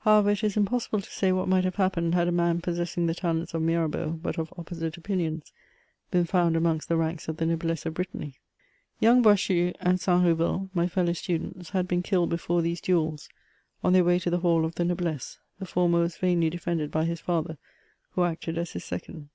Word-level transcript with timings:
However, 0.00 0.32
it 0.32 0.44
is 0.44 0.58
impossible 0.58 1.00
to 1.00 1.08
say 1.10 1.32
what 1.32 1.48
might 1.48 1.64
have 1.64 1.76
happened 1.76 2.14
had 2.14 2.28
a 2.28 2.32
man 2.32 2.60
possessing 2.60 3.06
the 3.06 3.14
talents 3.14 3.54
of 3.54 3.62
Mirabeau, 3.62 4.10
but 4.10 4.36
of 4.36 4.52
opposite 4.58 4.98
opinions, 4.98 5.54
been 6.10 6.26
found 6.26 6.54
amongst 6.54 6.90
the 6.90 6.98
ranks 6.98 7.28
of 7.28 7.38
the 7.38 7.46
noblesse 7.46 7.86
of 7.86 7.94
Brittany. 7.94 8.34
Young 8.98 9.22
Boishue, 9.22 9.72
and 9.80 9.98
Saint 9.98 10.24
Biveul, 10.24 10.68
my 10.74 10.86
fellow 10.86 11.14
students, 11.14 11.70
had 11.70 11.88
been 11.88 12.02
killed 12.02 12.28
before 12.28 12.60
these 12.60 12.82
duels, 12.82 13.30
on 13.82 13.94
their 13.94 14.04
way 14.04 14.18
to 14.18 14.28
the 14.28 14.40
hall 14.40 14.66
of 14.66 14.74
the 14.74 14.84
noblesse; 14.84 15.38
the 15.58 15.64
former 15.64 16.00
was 16.00 16.18
vainly 16.18 16.50
defended 16.50 16.90
by 16.90 17.06
his 17.06 17.20
father, 17.20 17.56
who 18.10 18.24
acted 18.24 18.58
as 18.58 18.72
his 18.72 18.84
second. 18.84 19.30